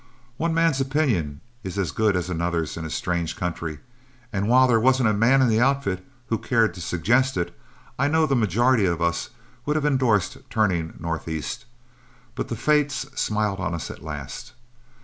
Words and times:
One 0.37 0.55
man's 0.55 0.81
opinion 0.81 1.41
is 1.63 1.77
as 1.77 1.91
good 1.91 2.15
as 2.15 2.27
another's 2.27 2.75
in 2.75 2.85
a 2.85 2.89
strange 2.89 3.35
country, 3.37 3.81
and 4.33 4.47
while 4.49 4.67
there 4.67 4.79
wasn't 4.79 5.09
a 5.09 5.13
man 5.13 5.43
in 5.43 5.47
the 5.47 5.59
outfit 5.61 6.03
who 6.25 6.39
cared 6.39 6.73
to 6.73 6.81
suggest 6.81 7.37
it, 7.37 7.55
I 7.99 8.07
know 8.07 8.25
the 8.25 8.35
majority 8.35 8.85
of 8.87 8.99
us 8.99 9.29
would 9.67 9.75
have 9.75 9.85
indorsed 9.85 10.35
turning 10.49 10.95
northeast. 10.99 11.65
But 12.33 12.47
the 12.47 12.55
fates 12.55 13.05
smiled 13.13 13.59
on 13.59 13.75
us 13.75 13.91
at 13.91 14.01
last. 14.01 14.53